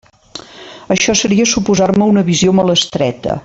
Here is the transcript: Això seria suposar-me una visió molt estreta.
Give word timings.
Això 0.95 1.15
seria 1.19 1.47
suposar-me 1.53 2.09
una 2.15 2.25
visió 2.31 2.57
molt 2.61 2.79
estreta. 2.79 3.39